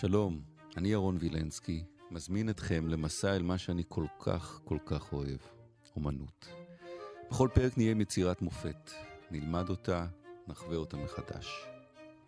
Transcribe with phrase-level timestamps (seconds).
[0.00, 0.42] שלום,
[0.76, 5.38] אני ירון וילנסקי, מזמין אתכם למסע אל מה שאני כל כך כל כך אוהב,
[5.96, 6.48] אומנות.
[7.30, 8.90] בכל פרק נהיה עם יצירת מופת,
[9.30, 10.06] נלמד אותה,
[10.46, 11.48] נחווה אותה מחדש.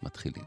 [0.02, 0.44] מתחילים.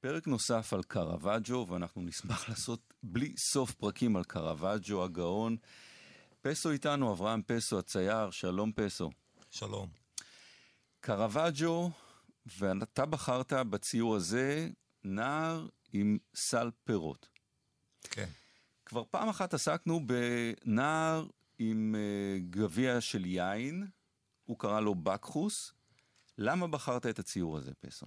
[0.00, 5.56] פרק נוסף על קרוואג'ו, ואנחנו נשמח לעשות בלי סוף פרקים על קרוואג'ו הגאון.
[6.42, 9.10] פסו איתנו, אברהם פסו, הצייר, שלום פסו.
[9.50, 10.05] שלום.
[11.06, 11.90] קרוואג'ו,
[12.46, 14.68] ואתה בחרת בציור הזה
[15.04, 17.28] נער עם סל פירות.
[18.02, 18.28] כן.
[18.86, 21.26] כבר פעם אחת עסקנו בנער
[21.58, 23.86] עם uh, גביע של יין,
[24.44, 25.72] הוא קרא לו בקחוס.
[26.38, 28.06] למה בחרת את הציור הזה, פסו?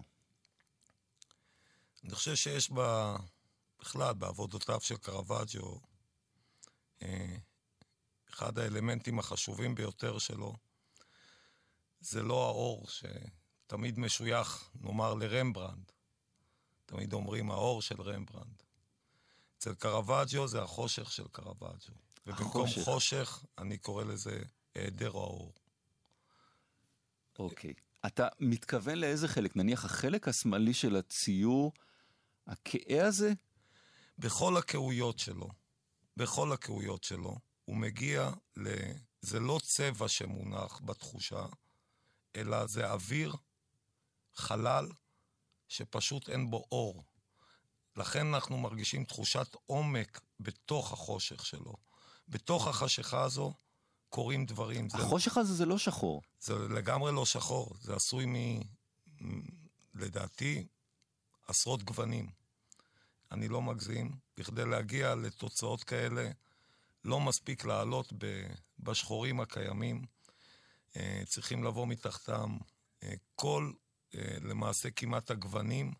[2.03, 3.17] אני חושב שיש בה,
[3.79, 5.79] בכלל, בעבודותיו של קרוואג'ו,
[7.01, 7.35] אה,
[8.29, 10.53] אחד האלמנטים החשובים ביותר שלו,
[11.99, 15.91] זה לא האור שתמיד משוייך, נאמר, לרמברנד.
[16.85, 18.63] תמיד אומרים האור של רמברנד.
[19.57, 21.93] אצל קרוואג'ו זה החושך של קרוואג'ו.
[22.27, 22.81] ובמקום החושך.
[22.81, 24.41] חושך, אני קורא לזה
[24.75, 25.53] היעדר האור.
[27.39, 27.73] אוקיי.
[28.05, 29.55] אתה מתכוון לאיזה חלק?
[29.55, 31.73] נניח החלק השמאלי של הציור,
[32.47, 33.33] הכהה הזה?
[34.17, 35.49] בכל הקהויות שלו,
[36.17, 38.69] בכל הקהויות שלו, הוא מגיע ל...
[39.21, 41.45] זה לא צבע שמונח בתחושה,
[42.35, 43.35] אלא זה אוויר,
[44.35, 44.87] חלל,
[45.67, 47.03] שפשוט אין בו אור.
[47.95, 51.73] לכן אנחנו מרגישים תחושת עומק בתוך החושך שלו.
[52.27, 53.53] בתוך החשיכה הזו
[54.09, 54.89] קורים דברים.
[54.89, 56.21] זה, החושך הזה זה לא שחור.
[56.39, 58.25] זה לגמרי לא שחור, זה עשוי.
[58.25, 58.61] מ-
[59.95, 60.67] לדעתי,
[61.47, 62.29] עשרות גוונים.
[63.31, 64.11] אני לא מגזים.
[64.37, 66.29] בכדי להגיע לתוצאות כאלה,
[67.05, 68.47] לא מספיק לעלות ב...
[68.79, 70.05] בשחורים הקיימים.
[70.97, 72.57] אה, צריכים לבוא מתחתם
[73.03, 73.71] אה, כל,
[74.15, 75.93] אה, למעשה כמעט הגוונים,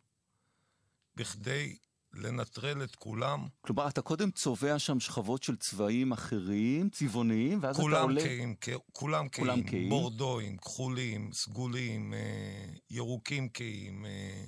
[1.16, 1.78] בכדי
[2.14, 3.48] לנטרל את כולם.
[3.62, 8.22] כלומר, אתה קודם צובע שם שכבות של צבעים אחרים, צבעוניים, ואז אתה כולם עולה...
[8.22, 9.90] כהים, כ- כולם כולם כהים, כהים.
[9.90, 14.44] בורדואים, כחולים, סגולים, אה, ירוקים כהים, אה,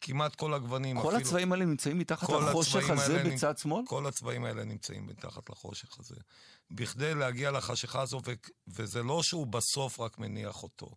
[0.00, 0.96] כמעט כל הגוונים.
[0.96, 3.84] כל אפילו- הצבעים האלה נמצאים מתחת לחושך הזה האלה בצד שמאל?
[3.86, 6.14] כל הצבעים האלה נמצאים מתחת לחושך הזה.
[6.70, 8.32] בכדי להגיע לחשיכה הזו, ו-
[8.68, 10.90] וזה לא שהוא בסוף רק מניח אותו.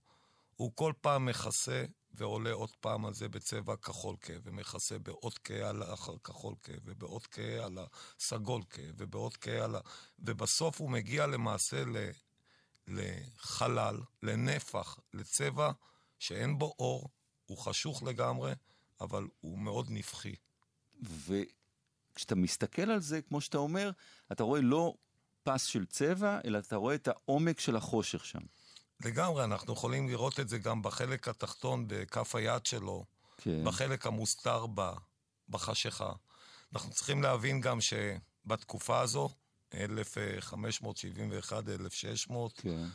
[0.56, 5.70] הוא כל פעם מכסה ועולה עוד פעם על זה בצבע כחול כהה, ומכסה בעוד כהה
[5.70, 7.78] על האחר כחול כהה, ובעוד כהה על
[8.20, 9.80] הסגול כהה, ובעוד כהה על ה...
[10.20, 11.96] ובסוף הוא מגיע למעשה ל...
[12.88, 15.72] לחלל, לנפח, לצבע
[16.20, 17.10] שאין בו אור,
[17.46, 18.54] הוא חשוך לגמרי,
[19.02, 20.36] אבל הוא מאוד נפחי.
[21.04, 23.92] וכשאתה מסתכל על זה, כמו שאתה אומר,
[24.32, 24.94] אתה רואה לא
[25.44, 28.42] פס של צבע, אלא אתה רואה את העומק של החושך שם.
[29.06, 33.06] לגמרי, אנחנו יכולים לראות את זה גם בחלק התחתון, בכף היד שלו,
[33.38, 33.64] כן.
[33.64, 34.92] בחלק המוסתר ב,
[35.50, 36.12] בחשיכה.
[36.74, 39.30] אנחנו צריכים להבין גם שבתקופה הזו,
[39.72, 39.76] 1571-1600,
[42.56, 42.86] כן.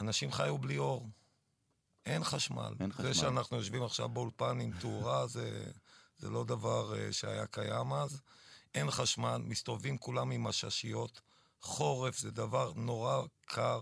[0.00, 1.08] אנשים חיו בלי אור.
[2.06, 2.74] אין חשמל.
[2.80, 3.06] אין חשמל.
[3.06, 5.64] זה שאנחנו יושבים עכשיו באולפן עם תאורה, זה,
[6.18, 8.20] זה לא דבר אה, שהיה קיים אז.
[8.74, 11.20] אין חשמל, מסתובבים כולם עם עששיות.
[11.60, 13.80] חורף זה דבר נורא קר,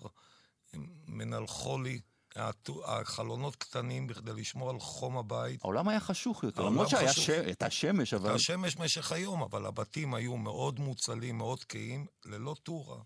[1.06, 2.00] מנלחולי.
[2.84, 5.64] החלונות קטנים בכדי לשמור על חום הבית.
[5.64, 7.24] העולם היה חשוך יותר, למרות חשוך.
[7.24, 7.28] ש...
[7.28, 8.34] הייתה שמש, אבל...
[8.34, 13.02] השמש משך היום, אבל הבתים היו מאוד מוצלים, מאוד כהים, ללא תאורה.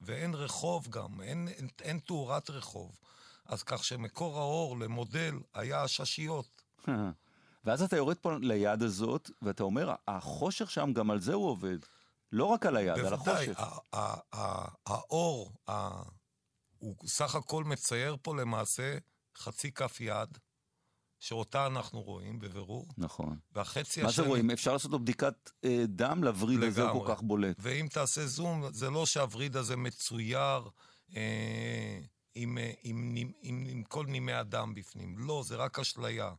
[0.00, 2.98] ואין רחוב גם, אין, אין, אין תאורת רחוב.
[3.50, 6.62] אז כך שמקור האור למודל היה עששיות.
[7.64, 11.78] ואז אתה יורד פה ליד הזאת, ואתה אומר, החושך שם, גם על זה הוא עובד.
[12.32, 13.94] לא רק על היד, על בוודאי, החושך.
[14.32, 15.52] ה- האור,
[16.78, 18.98] הוא סך הכל מצייר פה למעשה
[19.38, 20.38] חצי כף יד,
[21.20, 23.38] שאותה אנחנו רואים בבירור, נכון.
[23.52, 24.24] והחצי מה השני...
[24.24, 24.50] זה רואים?
[24.50, 27.56] אפשר לעשות לו בדיקת אה, דם לווריד הזה, הוא כל כך בולט.
[27.58, 30.68] ואם תעשה זום, זה לא שהווריד הזה מצויר
[31.16, 32.00] אה,
[32.34, 35.18] עם, אה, עם, עם, עם, עם כל נימי הדם בפנים.
[35.18, 36.34] לא, זה רק אשליה.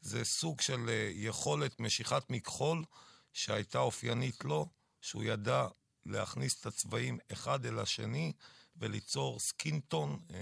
[0.00, 2.84] זה סוג של אה, יכולת משיכת מכחול
[3.32, 4.66] שהייתה אופיינית לו,
[5.00, 5.66] שהוא ידע
[6.06, 8.32] להכניס את הצבעים אחד אל השני
[8.76, 10.38] וליצור סקינטון, אה,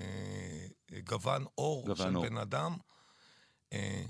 [0.93, 2.25] אה, גוון עור גוון של עור.
[2.25, 2.77] בן אדם.
[3.73, 4.05] אה,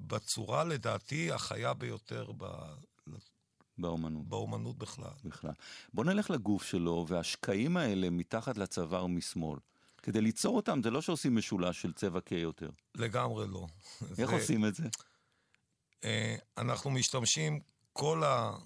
[0.00, 2.46] בצורה, לדעתי, החיה ביותר ב...
[3.78, 5.10] באומנות באומנות בכלל.
[5.24, 5.52] בכלל.
[5.94, 9.58] בוא נלך לגוף שלו, והשקעים האלה מתחת לצוואר משמאל.
[10.02, 12.70] כדי ליצור אותם, זה לא שעושים משולש של צבע כהה יותר.
[12.94, 13.66] לגמרי לא.
[14.18, 14.84] איך זה- עושים את זה?
[16.04, 17.60] אה, אנחנו משתמשים,
[17.92, 18.56] כל, ה,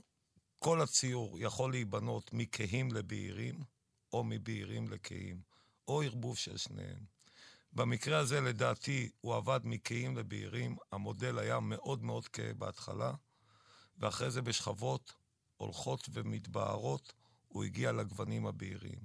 [0.58, 3.55] כל הציור יכול להיבנות מכהים לבהירים,
[4.12, 5.40] או מבהירים לכהים,
[5.88, 7.05] או ערבוב של שניהם.
[7.73, 10.76] במקרה הזה, לדעתי, הוא עבד מקהים לבהירים.
[10.93, 13.12] המודל היה מאוד מאוד כהה בהתחלה,
[13.99, 15.14] ואחרי זה בשכבות
[15.56, 17.12] הולכות ומתבהרות,
[17.49, 18.99] הוא הגיע לגוונים הבהירים.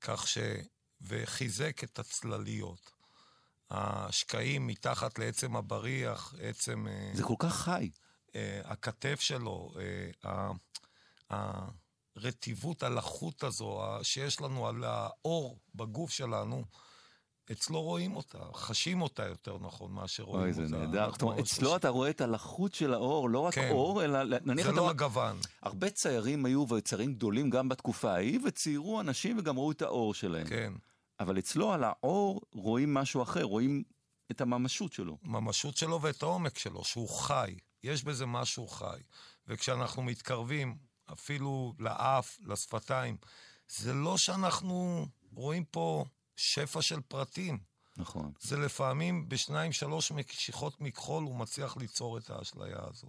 [0.00, 0.38] כך ש...
[1.02, 2.90] וחיזק את הצלליות.
[3.70, 6.86] השקעים מתחת לעצם הבריח, עצם...
[6.88, 7.90] אה, זה כל כך חי.
[8.34, 9.72] אה, הכתף שלו,
[10.24, 10.50] אה,
[12.16, 16.64] הרטיבות, הלחות הזו שיש לנו על האור בגוף שלנו,
[17.52, 20.60] אצלו רואים אותה, חשים אותה יותר נכון מאשר רואים אותה.
[20.60, 21.10] אוי, זה נהדר.
[21.12, 23.70] זאת אומרת, אצלו אתה רואה את הלחות של האור, לא רק כן.
[23.70, 25.36] אור, אלא נניח זה לא הגוון.
[25.62, 30.46] הרבה ציירים היו, וציירים גדולים גם בתקופה ההיא, וציירו אנשים וגם ראו את האור שלהם.
[30.46, 30.72] כן.
[31.20, 33.82] אבל אצלו על האור רואים משהו אחר, רואים
[34.30, 35.18] את הממשות שלו.
[35.22, 37.56] ממשות שלו ואת העומק שלו, שהוא חי.
[37.82, 39.00] יש בזה משהו חי.
[39.46, 40.78] וכשאנחנו מתקרבים
[41.12, 43.16] אפילו לאף, לשפתיים,
[43.68, 46.04] זה לא שאנחנו רואים פה
[46.36, 47.58] שפע של פרטים.
[47.96, 48.32] נכון.
[48.40, 53.08] זה לפעמים בשניים, שלוש משיכות מכחול הוא מצליח ליצור את האשליה הזו.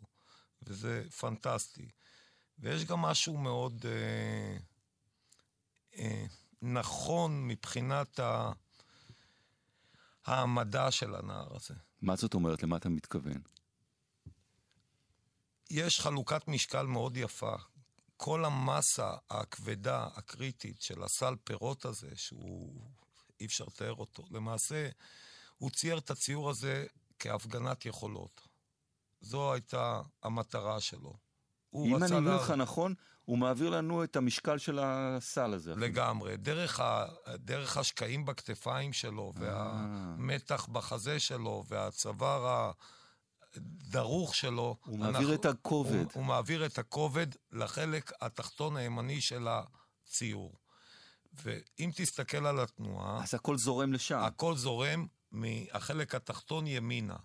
[0.63, 1.89] וזה פנטסטי.
[2.59, 4.57] ויש גם משהו מאוד אה,
[5.97, 6.25] אה,
[6.61, 8.51] נכון מבחינת ה...
[10.25, 11.73] העמדה של הנער הזה.
[12.01, 12.63] מה זאת אומרת?
[12.63, 13.41] למה אתה מתכוון?
[15.69, 17.55] יש חלוקת משקל מאוד יפה.
[18.17, 22.91] כל המסה הכבדה, הקריטית של הסל פירות הזה, שהוא...
[23.39, 24.23] אי אפשר לתאר אותו.
[24.31, 24.89] למעשה,
[25.57, 26.85] הוא צייר את הציור הזה
[27.19, 28.47] כהפגנת יכולות.
[29.21, 31.13] זו הייתה המטרה שלו.
[31.75, 32.51] אם אני מבין אותך.
[32.57, 32.93] נכון,
[33.25, 35.75] הוא מעביר לנו את המשקל של הסל הזה.
[35.75, 36.37] לגמרי.
[36.37, 37.05] דרך, ה...
[37.35, 39.41] דרך השקעים בכתפיים שלו, אה.
[39.41, 42.71] והמתח בחזה שלו, והצוואר
[43.55, 44.77] הדרוך שלו.
[44.85, 45.33] הוא מעביר אנחנו...
[45.33, 45.93] את הכובד.
[45.93, 50.55] הוא, הוא מעביר את הכובד לחלק התחתון הימני של הציור.
[51.33, 53.23] ואם תסתכל על התנועה...
[53.23, 54.19] אז הכל זורם לשם.
[54.19, 57.15] הכל זורם מהחלק התחתון ימינה.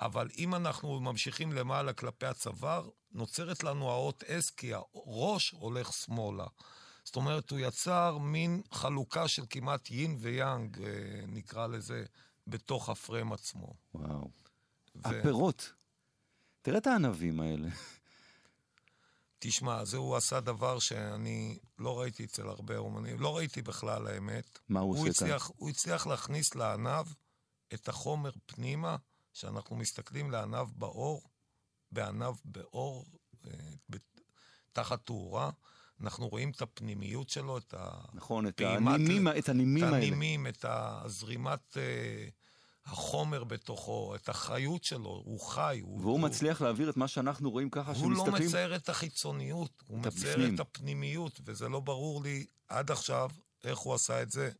[0.00, 6.46] אבל אם אנחנו ממשיכים למעלה כלפי הצוואר, נוצרת לנו האות S כי הראש הולך שמאלה.
[7.04, 10.90] זאת אומרת, הוא יצר מין חלוקה של כמעט יין ויאנג, אה,
[11.26, 12.04] נקרא לזה,
[12.46, 13.74] בתוך הפרם עצמו.
[13.94, 14.30] וואו.
[14.96, 15.08] ו...
[15.08, 15.72] הפירות.
[16.62, 17.68] תראה את הענבים האלה.
[19.38, 24.58] תשמע, זה הוא עשה דבר שאני לא ראיתי אצל הרבה אומנים, לא ראיתי בכלל, האמת.
[24.68, 25.48] מה הוא, הוא עושה כאן?
[25.56, 27.06] הוא הצליח להכניס לענב
[27.74, 28.96] את החומר פנימה,
[29.36, 31.22] שאנחנו מסתכלים לענב באור,
[31.92, 33.06] בענב באור,
[33.46, 33.50] אה,
[34.72, 35.50] תחת תאורה.
[36.00, 37.74] אנחנו רואים את הפנימיות שלו, את
[38.14, 39.98] נכון, את הנימים, את הנימים האלה.
[39.98, 41.76] את הנימים, את הזרימת...
[41.76, 42.28] אה,
[42.86, 45.80] החומר בתוכו, את החיות שלו, הוא חי.
[45.82, 48.18] הוא, והוא הוא, מצליח להעביר את מה שאנחנו רואים ככה הוא שמסתכלים...
[48.18, 50.54] הוא לא מצייר את החיצוניות, הוא מצייר הפנים.
[50.54, 53.30] את הפנימיות, וזה לא ברור לי עד עכשיו
[53.64, 54.50] איך הוא עשה את זה.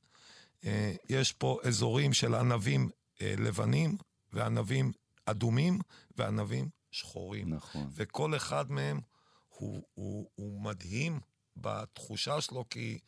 [0.64, 2.90] אה, יש פה אזורים של ענבים
[3.22, 3.96] אה, לבנים,
[4.32, 4.93] וענבים
[5.26, 5.78] אדומים,
[6.17, 7.55] וענבים שחורים.
[7.55, 7.90] נכון.
[7.94, 9.00] וכל אחד מהם
[9.49, 11.20] הוא, הוא, הוא מדהים
[11.56, 12.99] בתחושה שלו, כי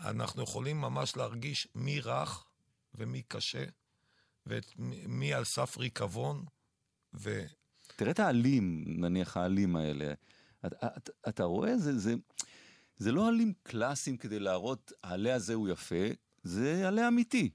[0.00, 2.44] אנחנו יכולים ממש להרגיש מי רך
[2.94, 3.64] ומי קשה.
[4.46, 6.44] ומי על סף ריקבון,
[7.14, 7.44] ו...
[7.96, 10.12] תראה את העלים, נניח העלים האלה.
[10.66, 12.14] אתה, אתה, אתה רואה, זה, זה,
[12.96, 16.04] זה לא עלים קלאסיים כדי להראות, העלה הזה הוא יפה,
[16.42, 17.50] זה עלה אמיתי.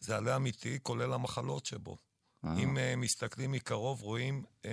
[0.00, 1.96] זה עלה אמיתי, כולל המחלות שבו.
[2.46, 2.58] אה.
[2.58, 4.66] אם uh, מסתכלים מקרוב, רואים uh,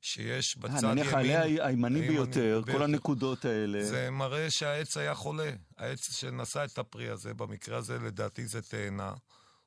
[0.00, 0.98] שיש בצד ימין...
[0.98, 3.84] נניח העלה הימני ביותר, כל הנקודות האלה.
[3.84, 5.50] זה מראה שהעץ היה חולה.
[5.76, 9.14] העץ שנשא את הפרי הזה, במקרה הזה לדעתי זה תאנה.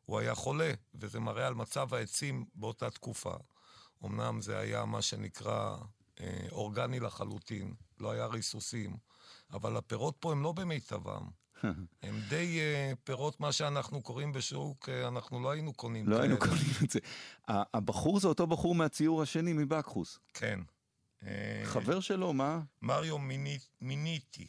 [0.05, 3.33] הוא היה חולה, וזה מראה על מצב העצים באותה תקופה.
[4.05, 5.77] אמנם זה היה מה שנקרא
[6.19, 8.97] אה, אורגני לחלוטין, לא היה ריסוסים,
[9.53, 11.40] אבל הפירות פה הם לא במיטבם.
[12.03, 16.23] הם די uh, פירות, מה שאנחנו קוראים בשוק, uh, אנחנו לא היינו קונים לא כאלה.
[16.23, 16.99] היינו קונים את זה.
[17.47, 20.19] הבחור זה אותו בחור מהציור השני מבקחוס.
[20.33, 20.59] כן.
[21.63, 22.59] חבר שלו, מה?
[22.81, 23.17] מריו
[23.81, 24.47] מיניטי.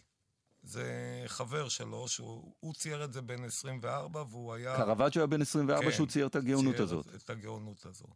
[0.63, 0.85] זה
[1.27, 4.77] חבר שלו, שהוא צייר את זה בן 24, והוא היה...
[4.77, 7.15] קרוואג'ו היה בן 24 כן, שהוא צייר את הגאונות צייר הזאת.
[7.15, 8.07] את הגאונות הזו.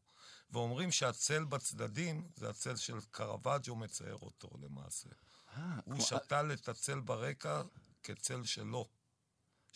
[0.50, 5.08] ואומרים שהצל בצדדים, זה הצל של קרוואג'ו מצייר אותו למעשה.
[5.08, 6.02] 아, אה, הוא כמו...
[6.02, 7.62] שתל את הצל ברקע
[8.06, 8.88] כצל שלו.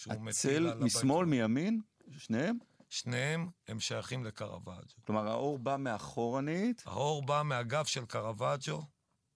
[0.06, 1.80] הצל משמאל, מימין?
[2.18, 2.58] שניהם?
[2.90, 4.96] שניהם הם שייכים לקרוואג'ו.
[5.06, 6.82] כלומר, האור בא מאחורנית?
[6.86, 8.82] האור בא מהגב של קרוואג'ו.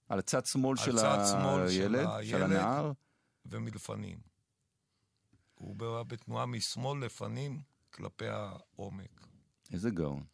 [0.09, 2.93] על צד שמאל, של, הילד, של הילד, של הנער?
[3.47, 4.19] ומלפנים.
[5.55, 9.27] הוא בא בתנועה משמאל לפנים כלפי העומק.
[9.73, 10.25] איזה גאון.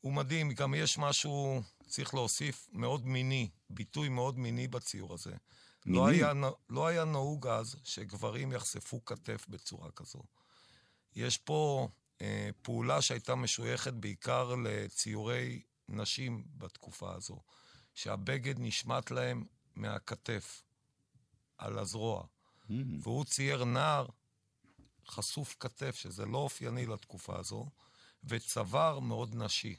[0.00, 5.34] הוא מדהים, גם יש משהו, צריך להוסיף, מאוד מיני, ביטוי מאוד מיני בציור הזה.
[5.88, 6.32] לא היה,
[6.68, 10.22] לא היה נהוג אז שגברים יחשפו כתף בצורה כזו.
[11.16, 11.88] יש פה
[12.20, 17.40] אה, פעולה שהייתה משויכת בעיקר לציורי נשים בתקופה הזו,
[17.94, 19.44] שהבגד נשמט להם
[19.76, 20.62] מהכתף,
[21.58, 22.24] על הזרוע.
[22.24, 22.72] Mm.
[23.02, 24.06] והוא צייר נער
[25.06, 27.70] חשוף כתף, שזה לא אופייני לתקופה הזו,
[28.24, 29.76] וצוואר מאוד נשי.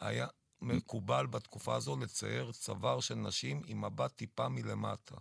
[0.00, 0.26] היה
[0.62, 5.16] מקובל בתקופה הזו לצייר צוואר של נשים עם מבט טיפה מלמטה.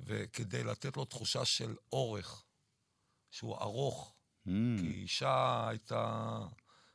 [0.00, 2.44] וכדי לתת לו תחושה של אורך,
[3.30, 4.14] שהוא ארוך,
[4.46, 4.50] mm.
[4.80, 6.40] כי אישה הייתה...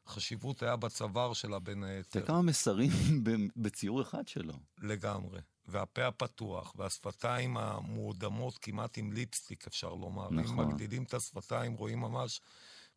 [0.07, 2.19] חשיבות היה בצוואר שלה בין היתר.
[2.19, 2.91] זה כמה מסרים
[3.55, 4.53] בציור אחד שלו.
[4.81, 5.39] לגמרי.
[5.65, 10.29] והפה הפתוח, והשפתיים המורדמות כמעט עם ליפסטיק, אפשר לומר.
[10.31, 10.59] נכון.
[10.59, 12.41] אם מגדילים את השפתיים, רואים ממש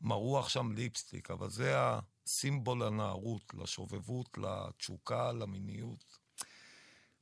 [0.00, 1.74] מרוח שם ליפסטיק, אבל זה
[2.26, 6.18] הסימבול לנערות, לשובבות, לתשוקה, למיניות.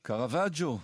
[0.01, 0.79] קרווג'ו,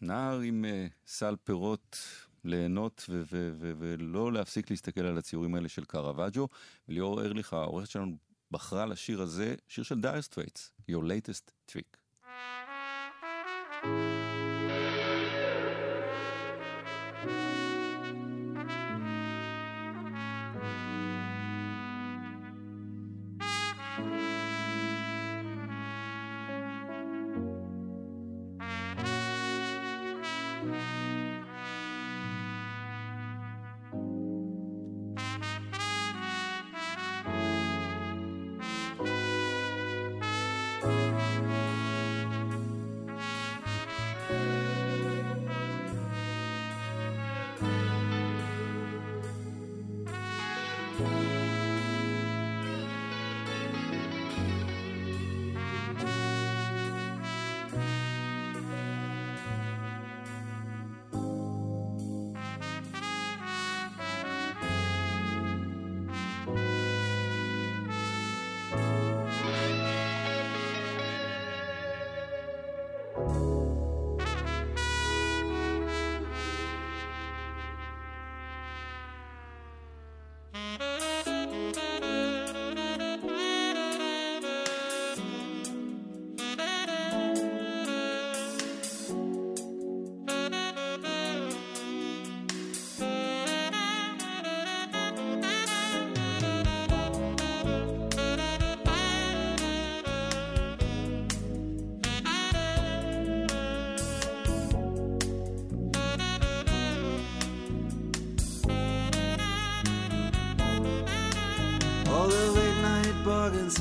[0.00, 1.98] נער עם uh, סל פירות
[2.44, 6.48] ליהנות ו- ו- ו- ולא להפסיק להסתכל על הציורים האלה של קרווג'ו.
[6.88, 8.16] וליאור ארליך, העורכת שלנו,
[8.50, 11.96] בחרה לשיר הזה, שיר של דייר סטרייטס, Your latest trick.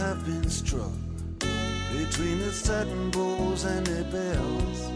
[0.02, 0.98] Have been struck
[1.92, 4.90] between the satin bowls and the bells.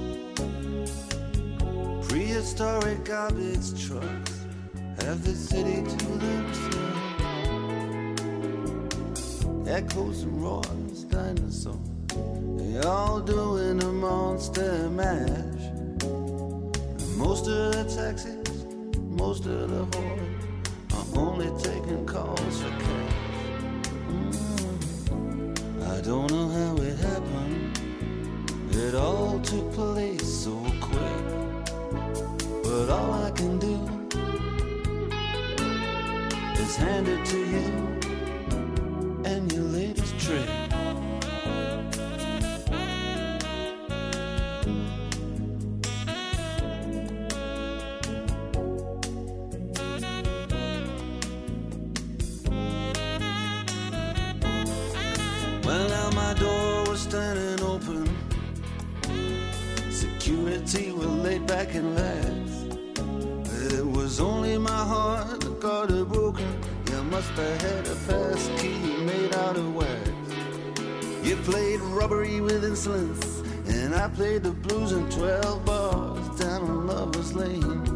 [2.09, 4.33] Prehistoric garbage trucks
[5.01, 6.79] have the city to themselves.
[9.67, 11.77] Echoes and roars, dinosaurs,
[12.57, 15.65] they all doing a monster mash.
[16.01, 18.65] And most of the taxis,
[18.97, 20.19] most of the horde
[20.95, 23.24] are only taking calls for cash.
[26.05, 27.79] Don't know how it happened.
[28.69, 31.25] It all took place so quick.
[32.63, 33.73] But all I can do
[36.61, 37.84] is hand it to you
[61.07, 62.69] laid back and relaxed.
[62.95, 66.47] But it was only my heart that got it broken.
[66.91, 70.09] You must have had a fast key made out of wax.
[71.23, 76.87] You played robbery with insolence, and I played the blues in 12 bars down on
[76.87, 77.95] Lover's Lane.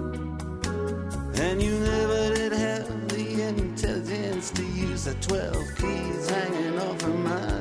[1.36, 7.20] And you never did have the intelligence to use the 12 keys hanging off of
[7.20, 7.59] mine.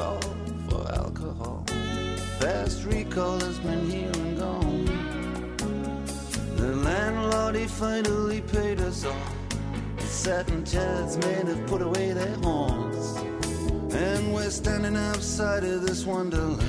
[0.00, 0.20] call
[0.68, 1.64] for alcohol.
[2.40, 4.84] Fast recall has been here and gone.
[6.56, 9.34] The landlord, he finally paid us off.
[9.98, 13.06] The satin jazz made have put away their horns.
[13.92, 16.62] And we're standing outside of this wonderland.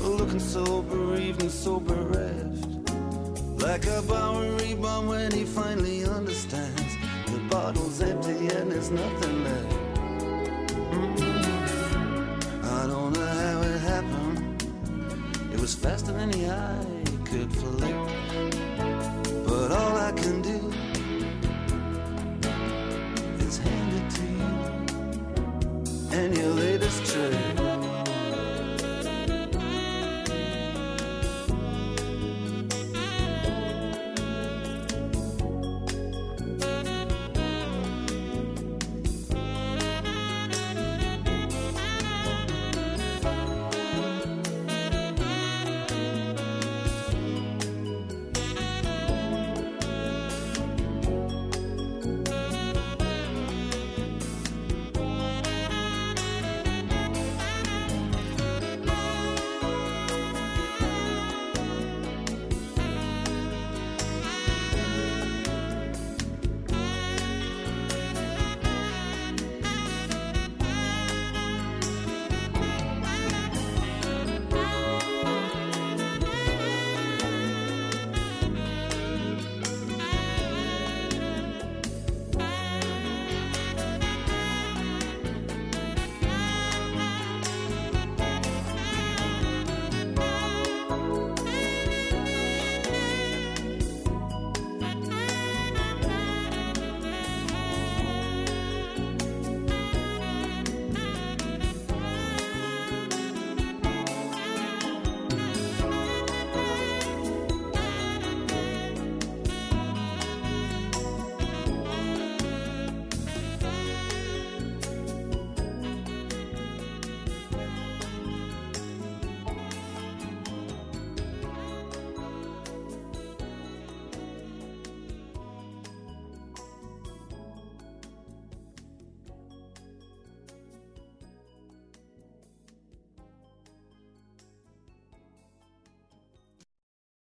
[0.00, 2.66] Looking so bereaved and so bereft.
[3.66, 6.92] Like a Bowery bomb when he finally understands.
[7.26, 9.71] The bottle's empty and there's nothing left.
[12.82, 14.62] I don't know how it happened.
[15.52, 16.84] It was faster than the eye
[17.24, 17.94] could flick.
[19.46, 20.41] But all I can